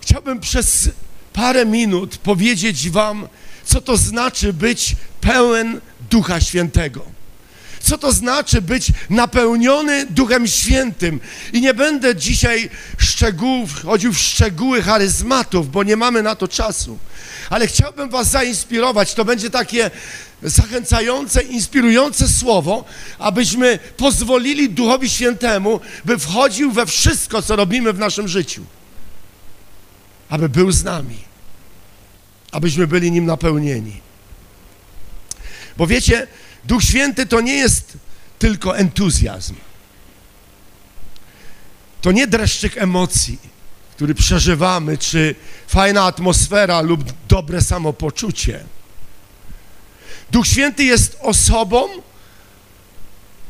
[0.00, 0.90] Chciałbym przez
[1.32, 3.28] parę minut powiedzieć Wam,
[3.64, 7.18] co to znaczy być pełen Ducha Świętego
[7.80, 11.20] co to znaczy być napełniony Duchem Świętym.
[11.52, 16.98] I nie będę dzisiaj szczegółów, chodził w szczegóły charyzmatów, bo nie mamy na to czasu.
[17.50, 19.14] Ale chciałbym Was zainspirować.
[19.14, 19.90] To będzie takie
[20.42, 22.84] zachęcające, inspirujące słowo,
[23.18, 28.64] abyśmy pozwolili Duchowi Świętemu, by wchodził we wszystko, co robimy w naszym życiu.
[30.28, 31.18] Aby był z nami.
[32.52, 34.00] Abyśmy byli nim napełnieni.
[35.76, 36.26] Bo wiecie,
[36.64, 37.92] Duch Święty to nie jest
[38.38, 39.54] tylko entuzjazm.
[42.00, 43.38] To nie dreszczyk emocji,
[43.98, 45.34] który przeżywamy, czy
[45.66, 48.64] fajna atmosfera lub dobre samopoczucie.
[50.30, 51.88] Duch Święty jest osobą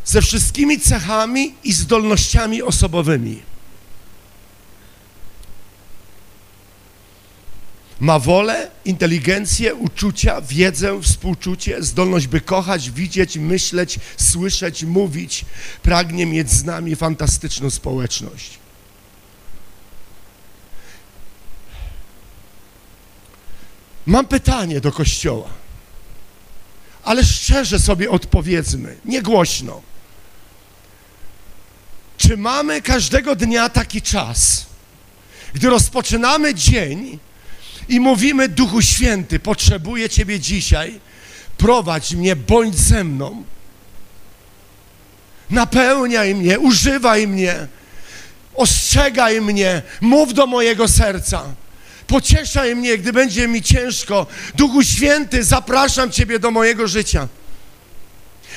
[0.05, 3.43] ze wszystkimi cechami i zdolnościami osobowymi.
[8.01, 15.45] Ma wolę, inteligencję, uczucia, wiedzę, współczucie, zdolność by kochać, widzieć, myśleć, słyszeć, mówić.
[15.83, 18.59] Pragnie mieć z nami fantastyczną społeczność.
[24.09, 25.49] Mam pytanie do Kościoła,
[27.05, 29.83] ale szczerze sobie odpowiedzmy, nie głośno.
[32.17, 34.67] Czy mamy każdego dnia taki czas,
[35.53, 37.19] gdy rozpoczynamy dzień,
[37.89, 41.01] i mówimy, Duchu Święty, potrzebuję Ciebie dzisiaj,
[41.59, 43.45] prowadź mnie, bądź ze mną,
[45.51, 47.67] napełniaj mnie, używaj mnie,
[48.55, 51.45] ostrzegaj mnie, mów do mojego serca.
[52.09, 54.27] Pocieszaj mnie, gdy będzie mi ciężko.
[54.55, 57.29] Duchu Święty, zapraszam Ciebie do mojego życia.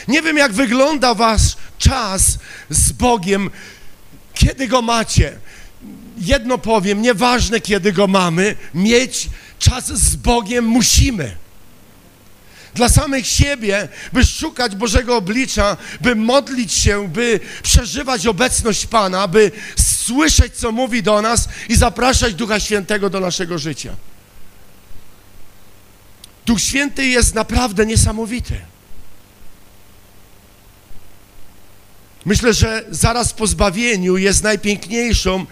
[0.08, 2.38] Nie wiem, jak wygląda Wasz czas
[2.70, 3.50] z Bogiem,
[4.34, 5.38] kiedy go macie
[6.18, 11.36] jedno powiem, nieważne kiedy go mamy, mieć czas z Bogiem musimy.
[12.76, 19.52] Dla samych siebie, by szukać Bożego oblicza, by modlić się, by przeżywać obecność Pana, by
[19.76, 23.96] słyszeć, co mówi do nas i zapraszać Ducha Świętego do naszego życia.
[26.46, 28.62] Duch Święty jest naprawdę niesamowity.
[32.26, 35.46] Myślę, że zaraz po zbawieniu jest najpiękniejszą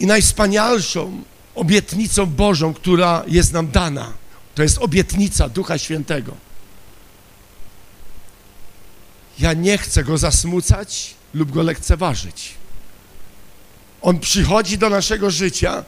[0.00, 1.22] i najwspanialszą
[1.54, 4.12] obietnicą Bożą, która jest nam dana.
[4.54, 6.36] To jest obietnica Ducha Świętego.
[9.40, 12.54] ja nie chcę go zasmucać lub go lekceważyć.
[14.02, 15.84] On przychodzi do naszego życia,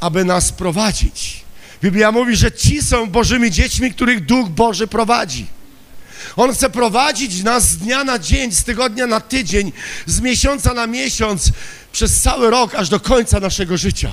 [0.00, 1.44] aby nas prowadzić.
[1.82, 5.46] Biblia mówi, że ci są Bożymi dziećmi, których Duch Boży prowadzi.
[6.36, 9.72] On chce prowadzić nas z dnia na dzień, z tygodnia na tydzień,
[10.06, 11.52] z miesiąca na miesiąc,
[11.92, 14.12] przez cały rok, aż do końca naszego życia.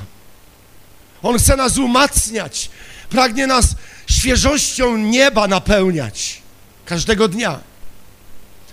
[1.23, 2.69] On chce nas umacniać,
[3.13, 3.75] pragnie nas
[4.09, 6.41] świeżością nieba napełniać
[6.85, 7.59] każdego dnia.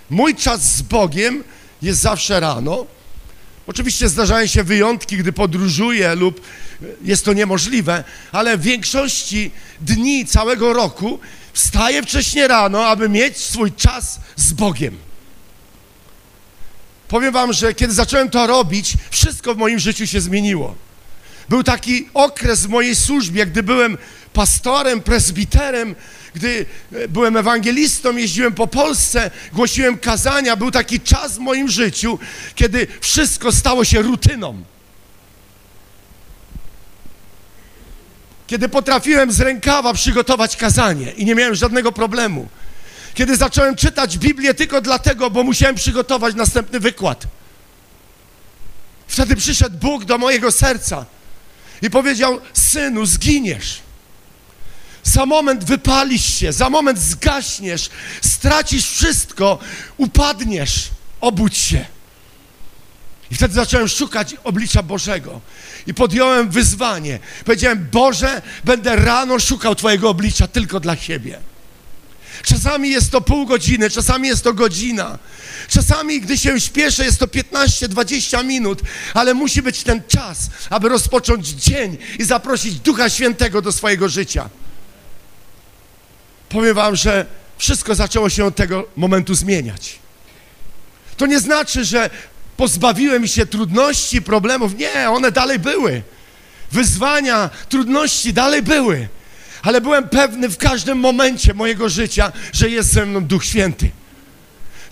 [0.09, 1.43] Mój czas z Bogiem
[1.81, 2.85] jest zawsze rano.
[3.67, 6.41] Oczywiście zdarzają się wyjątki, gdy podróżuję lub
[7.01, 9.51] jest to niemożliwe, ale w większości
[9.81, 11.19] dni całego roku
[11.53, 14.97] wstaję wcześnie rano, aby mieć swój czas z Bogiem.
[17.07, 20.75] Powiem wam, że kiedy zacząłem to robić, wszystko w moim życiu się zmieniło.
[21.49, 23.97] Był taki okres w mojej służbie, gdy byłem
[24.33, 25.95] pastorem, prezbiterem,
[26.33, 30.55] gdy e, byłem ewangelistą, jeździłem po Polsce, głosiłem kazania.
[30.55, 32.19] Był taki czas w moim życiu,
[32.55, 34.63] kiedy wszystko stało się rutyną.
[38.47, 42.47] Kiedy potrafiłem z rękawa przygotować kazanie i nie miałem żadnego problemu.
[43.13, 47.27] Kiedy zacząłem czytać Biblię tylko dlatego, bo musiałem przygotować następny wykład.
[49.07, 51.05] Wtedy przyszedł Bóg do mojego serca
[51.81, 53.81] i powiedział: Synu, zginiesz.
[55.03, 57.89] Za moment wypalisz się, za moment zgaśniesz,
[58.21, 59.59] stracisz wszystko,
[59.97, 60.89] upadniesz,
[61.21, 61.85] obudź się.
[63.31, 65.41] I wtedy zacząłem szukać oblicza Bożego.
[65.87, 67.19] I podjąłem wyzwanie.
[67.45, 71.39] Powiedziałem, Boże, będę rano szukał Twojego oblicza tylko dla siebie.
[72.43, 75.19] Czasami jest to pół godziny, czasami jest to godzina.
[75.67, 78.81] Czasami, gdy się śpieszę, jest to 15-20 minut,
[79.13, 84.49] ale musi być ten czas, aby rozpocząć dzień i zaprosić Ducha Świętego do swojego życia.
[86.51, 87.25] Powiem Wam, że
[87.57, 89.99] wszystko zaczęło się od tego momentu zmieniać.
[91.17, 92.09] To nie znaczy, że
[92.57, 94.77] pozbawiłem się trudności, problemów.
[94.77, 96.01] Nie, one dalej były.
[96.71, 99.07] Wyzwania, trudności dalej były.
[99.63, 103.91] Ale byłem pewny w każdym momencie mojego życia, że jest ze mną Duch Święty.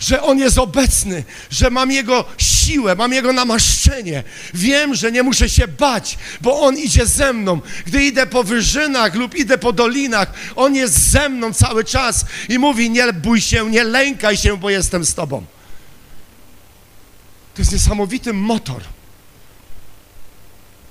[0.00, 4.24] Że On jest obecny, że mam Jego siłę, mam Jego namaszczenie.
[4.54, 7.60] Wiem, że nie muszę się bać, bo On idzie ze mną.
[7.86, 12.58] Gdy idę po wyżynach lub idę po dolinach, On jest ze mną cały czas i
[12.58, 15.44] mówi: Nie bój się, nie lękaj się, bo jestem z Tobą.
[17.54, 18.82] To jest niesamowity motor.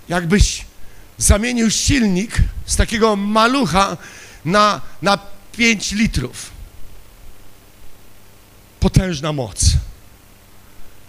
[0.10, 0.66] Jakbyś
[1.18, 3.98] zamienił silnik z takiego malucha
[4.46, 5.20] na, na
[5.52, 6.59] 5 litrów.
[8.80, 9.66] Potężna moc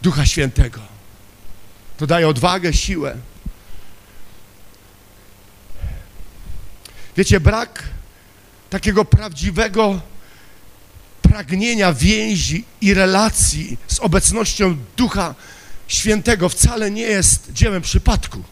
[0.02, 0.80] Ducha Świętego.
[1.96, 3.16] To daje odwagę, siłę.
[7.16, 7.82] Wiecie, brak
[8.70, 10.00] takiego prawdziwego
[11.22, 15.34] pragnienia więzi i relacji z obecnością Ducha
[15.88, 18.42] Świętego wcale nie jest dziełem przypadku.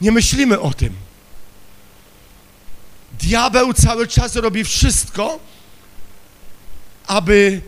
[0.00, 0.92] Nie myślimy o tym.
[3.20, 5.40] Diabeł cały czas robi wszystko,
[7.08, 7.60] aby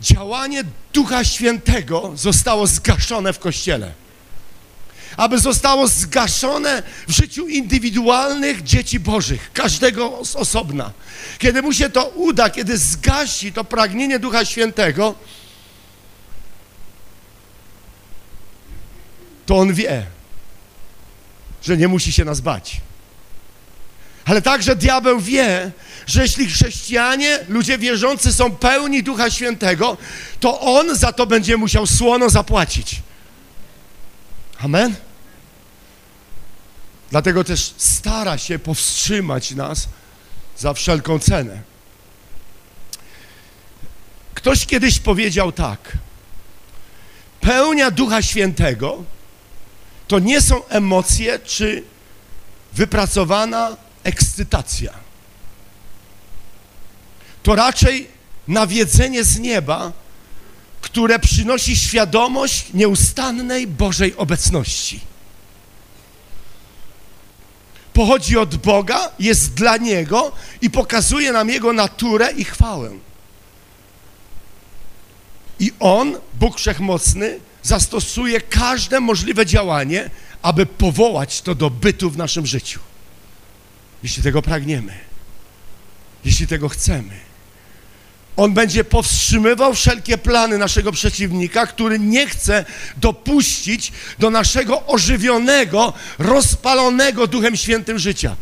[0.00, 3.92] działanie Ducha Świętego zostało zgaszone w Kościele
[5.16, 10.92] aby zostało zgaszone w życiu indywidualnych dzieci Bożych, każdego z osobna.
[11.38, 15.14] Kiedy mu się to uda, kiedy zgasi to pragnienie Ducha Świętego,
[19.46, 20.06] to on wie,
[21.62, 22.80] że nie musi się nas bać.
[24.24, 25.70] Ale także diabeł wie,
[26.06, 29.96] że jeśli chrześcijanie, ludzie wierzący są pełni Ducha Świętego,
[30.40, 33.02] to on za to będzie musiał słono zapłacić.
[34.58, 34.94] Amen?
[37.10, 39.88] Dlatego też stara się powstrzymać nas
[40.58, 41.62] za wszelką cenę.
[44.34, 45.92] Ktoś kiedyś powiedział tak:
[47.40, 49.04] Pełnia Ducha Świętego
[50.08, 51.82] to nie są emocje czy
[52.72, 54.92] wypracowana ekscytacja.
[57.42, 58.08] To raczej
[58.48, 59.92] nawiedzenie z nieba,
[60.80, 65.00] które przynosi świadomość nieustannej Bożej obecności.
[67.92, 70.32] Pochodzi od Boga, jest dla Niego
[70.62, 72.90] i pokazuje nam Jego naturę i chwałę.
[75.60, 80.10] I On, Bóg Wszechmocny, zastosuje każde możliwe działanie,
[80.42, 82.80] aby powołać to do bytu w naszym życiu.
[84.02, 84.94] Jeśli tego pragniemy,
[86.24, 87.32] jeśli tego chcemy.
[88.36, 92.64] On będzie powstrzymywał wszelkie plany naszego przeciwnika, który nie chce
[92.96, 98.36] dopuścić do naszego ożywionego, rozpalonego Duchem Świętym życia.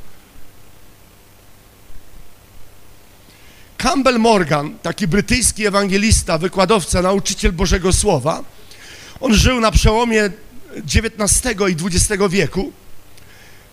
[3.76, 8.44] Campbell Morgan, taki brytyjski ewangelista, wykładowca, nauczyciel Bożego Słowa,
[9.20, 10.30] on żył na przełomie
[10.94, 12.72] XIX i XX wieku,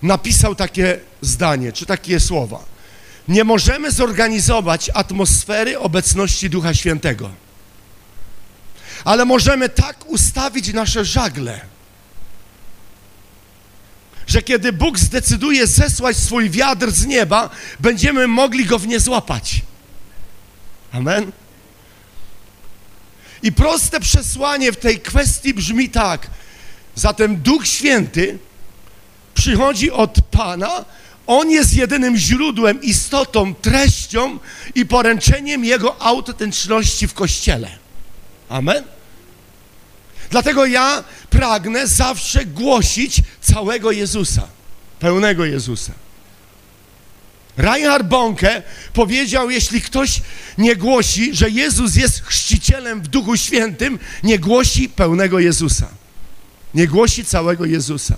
[0.02, 2.66] napisał takie zdanie, czy takie słowa.
[3.28, 7.32] Nie możemy zorganizować atmosfery obecności Ducha Świętego,
[9.06, 11.62] ale możemy tak ustawić nasze żagle,
[14.28, 19.62] że kiedy Bóg zdecyduje zesłać swój wiatr z nieba, będziemy mogli go w nie złapać.
[20.92, 21.32] Amen.
[23.44, 26.28] I proste przesłanie w tej kwestii brzmi tak.
[26.96, 28.40] Zatem Duch Święty
[29.38, 30.86] przychodzi od Pana,
[31.28, 34.40] On jest jedynym źródłem, istotą, treścią
[34.76, 37.70] i poręczeniem Jego autentyczności w Kościele.
[38.50, 38.84] Amen.
[40.30, 44.48] Dlatego ja pragnę zawsze głosić całego Jezusa,
[45.00, 45.92] pełnego Jezusa.
[47.58, 48.64] Reinhard Bonke
[48.94, 50.22] powiedział, jeśli ktoś
[50.58, 55.88] nie głosi, że Jezus jest chrzcicielem w Duchu Świętym, nie głosi pełnego Jezusa.
[56.74, 58.16] Nie głosi całego Jezusa.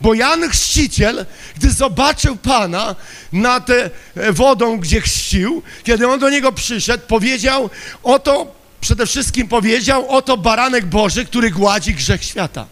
[0.00, 1.26] Bo Jan Chrzciciel,
[1.56, 2.96] gdy zobaczył Pana
[3.32, 3.90] nad e,
[4.32, 7.70] wodą, gdzie chrzcił, kiedy on do niego przyszedł, powiedział,
[8.02, 12.66] oto, przede wszystkim powiedział, oto baranek Boży, który gładzi grzech świata.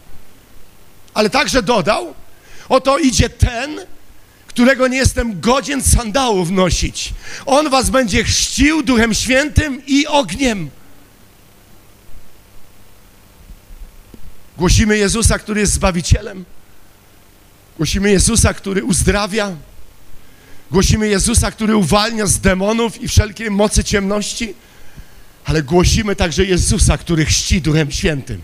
[1.13, 2.13] Ale także dodał,
[2.69, 3.79] oto idzie ten,
[4.47, 7.13] którego nie jestem godzien sandałów nosić.
[7.45, 10.69] On was będzie chrzcił Duchem Świętym i ogniem.
[14.57, 16.45] Głosimy Jezusa, który jest Zbawicielem.
[17.79, 19.55] Głosimy Jezusa, który uzdrawia.
[20.71, 24.53] Głosimy Jezusa, który uwalnia z demonów i wszelkiej mocy ciemności.
[25.45, 28.41] Ale głosimy także Jezusa, który chrzci Duchem Świętym.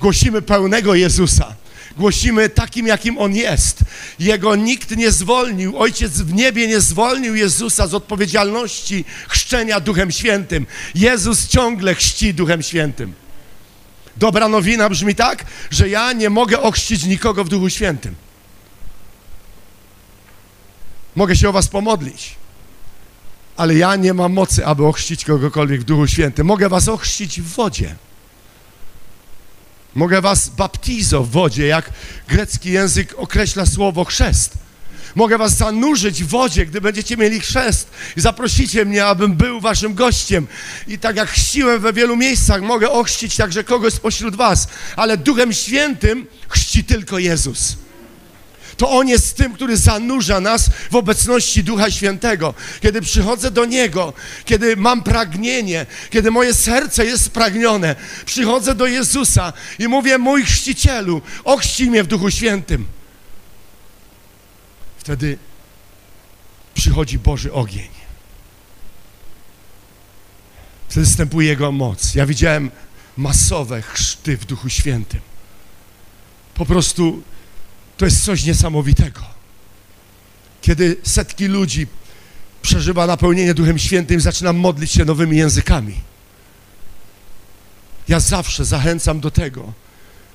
[0.00, 1.54] Głosimy pełnego Jezusa
[1.96, 3.78] Głosimy takim, jakim On jest.
[4.18, 10.66] Jego nikt nie zwolnił, Ojciec w niebie nie zwolnił Jezusa z odpowiedzialności chrzczenia Duchem Świętym.
[10.94, 13.12] Jezus ciągle chrzci Duchem Świętym.
[14.16, 18.14] Dobra nowina brzmi tak, że ja nie mogę ochrzcić nikogo w Duchu Świętym.
[21.16, 22.36] Mogę się o was pomodlić,
[23.56, 26.46] ale ja nie mam mocy, aby ochrzcić kogokolwiek w Duchu Świętym.
[26.46, 27.94] Mogę was ochrzcić w wodzie.
[29.94, 31.90] Mogę was baptizo w wodzie, jak
[32.28, 34.54] grecki język określa słowo chrzest.
[35.14, 39.94] Mogę was zanurzyć w wodzie, gdy będziecie mieli chrzest i zaprosicie mnie, abym był waszym
[39.94, 40.46] gościem.
[40.88, 44.68] I tak jak chrzciłem we wielu miejscach, mogę ochrzcić także kogoś spośród was.
[44.96, 47.76] Ale Duchem Świętym chrzci tylko Jezus
[48.76, 52.54] to On jest tym, który zanurza nas w obecności Ducha Świętego.
[52.80, 54.12] Kiedy przychodzę do Niego,
[54.44, 57.96] kiedy mam pragnienie, kiedy moje serce jest spragnione,
[58.26, 62.86] przychodzę do Jezusa i mówię, mój chrzcicielu, ochrzcij mnie w Duchu Świętym.
[64.98, 65.38] Wtedy
[66.74, 67.88] przychodzi Boży ogień.
[70.88, 72.14] Wtedy wstępuje Jego moc.
[72.14, 72.70] Ja widziałem
[73.16, 75.20] masowe chrzty w Duchu Świętym.
[76.54, 77.22] Po prostu
[77.96, 79.20] to jest coś niesamowitego.
[80.60, 81.86] Kiedy setki ludzi
[82.62, 86.00] przeżywa napełnienie Duchem Świętym, zaczyna modlić się nowymi językami.
[88.08, 89.72] Ja zawsze zachęcam do tego,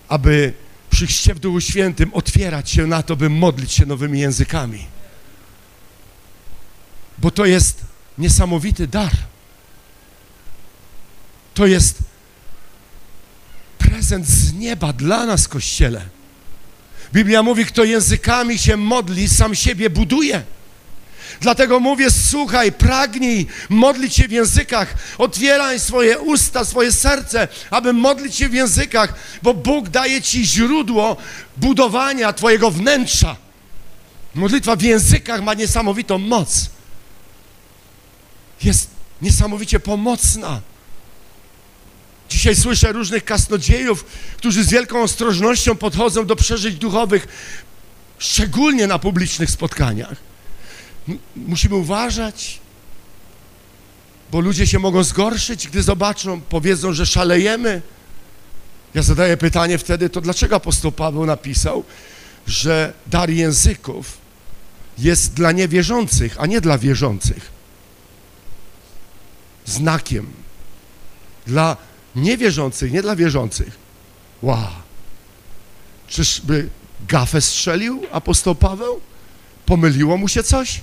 [0.09, 0.53] aby
[0.89, 4.85] przy chrzcie w Duchu Świętym otwierać się na to, by modlić się nowymi językami.
[7.17, 7.81] Bo to jest
[8.17, 9.11] niesamowity dar.
[11.53, 11.97] To jest
[13.77, 16.16] prezent z nieba dla nas, Kościele.
[17.13, 20.43] Biblia mówi, kto językami się modli, sam siebie buduje.
[21.41, 28.35] Dlatego mówię, słuchaj, pragnij modlić się w językach, otwieraj swoje usta, swoje serce, aby modlić
[28.35, 31.17] się w językach, bo Bóg daje ci źródło
[31.57, 33.35] budowania twojego wnętrza.
[34.35, 36.69] Modlitwa w językach ma niesamowitą moc.
[38.63, 38.89] Jest
[39.21, 40.61] niesamowicie pomocna.
[42.29, 44.05] Dzisiaj słyszę różnych kasnodziejów,
[44.37, 47.27] którzy z wielką ostrożnością podchodzą do przeżyć duchowych,
[48.17, 50.15] szczególnie na publicznych spotkaniach.
[51.35, 52.59] Musimy uważać,
[54.31, 57.81] bo ludzie się mogą zgorszyć, gdy zobaczą, powiedzą, że szalejemy.
[58.93, 61.83] Ja zadaję pytanie wtedy, to dlaczego apostoł Paweł napisał,
[62.47, 64.17] że dar języków
[64.97, 67.51] jest dla niewierzących, a nie dla wierzących?
[69.65, 70.27] Znakiem
[71.47, 71.77] dla
[72.17, 73.77] niewierzących, nie dla wierzących.
[74.41, 74.67] Wow.
[76.07, 76.69] Czyżby
[77.07, 78.99] gafę strzelił apostoł Paweł?
[79.65, 80.81] Pomyliło mu się coś?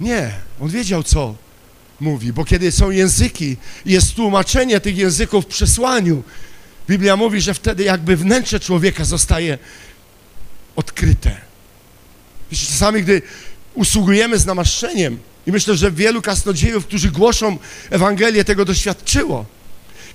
[0.00, 0.30] Nie,
[0.60, 1.34] on wiedział, co
[2.00, 6.22] mówi, bo kiedy są języki jest tłumaczenie tych języków w przesłaniu,
[6.88, 9.58] Biblia mówi, że wtedy jakby wnętrze człowieka zostaje
[10.76, 11.40] odkryte.
[12.50, 13.22] Wiecie, czasami, gdy
[13.74, 17.58] usługujemy z namaszczeniem, I myślę, że wielu kasnodziejów, którzy głoszą
[17.90, 19.44] Ewangelię, tego doświadczyło.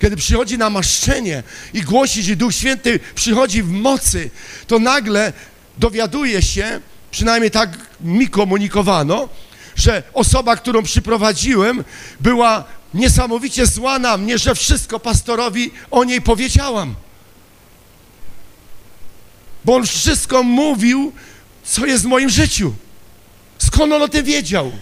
[0.00, 1.42] Kiedy przychodzi namaszczenie
[1.74, 4.30] i głosi, że Duch Święty przychodzi w mocy,
[4.66, 5.32] to nagle
[5.78, 6.80] dowiaduje się,
[7.10, 9.28] przynajmniej tak mi komunikowano,
[9.76, 11.84] że osoba, którą przyprowadziłem,
[12.20, 12.64] była
[12.94, 16.94] niesamowicie zła na mnie, że wszystko pastorowi o niej powiedziałam.
[19.64, 21.12] Bo on wszystko mówił,
[21.64, 22.74] co jest w moim życiu.
[23.58, 24.72] Skąd on o tym wiedział?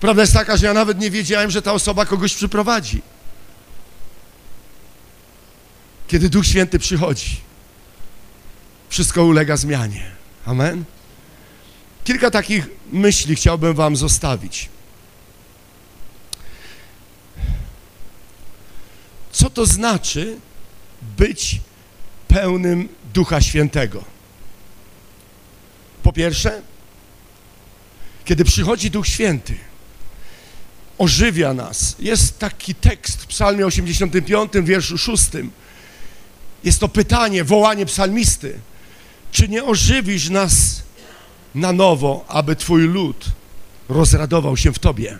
[0.00, 3.02] Prawda jest taka, że ja nawet nie wiedziałem, że ta osoba kogoś przyprowadzi.
[6.10, 7.40] Kiedy Duch Święty przychodzi,
[8.88, 10.10] wszystko ulega zmianie.
[10.44, 10.84] Amen.
[12.04, 14.68] Kilka takich myśli chciałbym Wam zostawić.
[19.32, 20.36] Co to znaczy
[21.18, 21.60] być
[22.28, 24.04] pełnym Ducha Świętego?
[26.02, 26.62] Po pierwsze,
[28.24, 29.54] kiedy przychodzi Duch Święty,
[30.98, 31.96] ożywia nas.
[31.98, 35.22] Jest taki tekst w Psalmie 85, wierszu 6.
[36.64, 38.58] Jest to pytanie, wołanie psalmisty.
[39.32, 40.82] Czy nie ożywisz nas
[41.54, 43.24] na nowo, aby Twój lud
[43.88, 45.18] rozradował się w Tobie?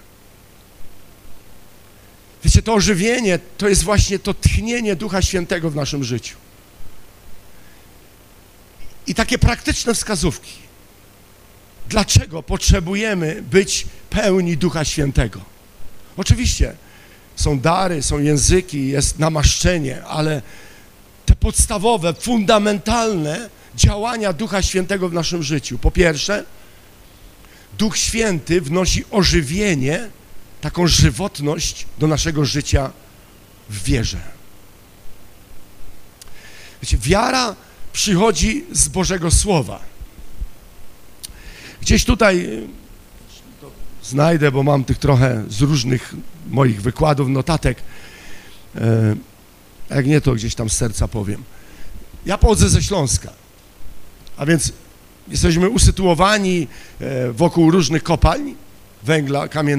[2.45, 6.37] Wiecie, to ożywienie to jest właśnie to tchnienie Ducha Świętego w naszym życiu.
[9.07, 10.53] I takie praktyczne wskazówki.
[11.89, 15.41] Dlaczego potrzebujemy być pełni Ducha Świętego?
[16.17, 16.75] Oczywiście
[17.37, 20.43] są dary, są języki, jest namaszczenie, ale
[21.27, 25.79] te podstawowe, fundamentalne działania Ducha Świętego w naszym życiu.
[25.79, 26.45] Po pierwsze,
[27.79, 30.09] Duch Święty wnosi ożywienie,
[30.61, 32.91] taką żywotność do naszego życia
[33.71, 34.19] w wierze.
[36.83, 37.57] Wiecie, wiara
[37.93, 39.81] przychodzi z Bożego Słowa.
[41.81, 42.67] Gdzieś tutaj
[44.05, 46.15] znajdę, bo mam tych trochę z różnych
[46.51, 47.83] moich wykładów, notatek.
[49.91, 51.43] E, jak nie, to gdzieś tam z serca powiem.
[52.27, 53.33] Ja pochodzę ze Śląska,
[54.37, 54.73] a więc
[55.29, 56.69] jesteśmy usytuowani
[57.01, 58.55] e, wokół różnych kopalń
[59.03, 59.71] węgla kamiennego.